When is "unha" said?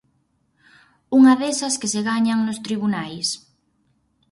1.17-1.33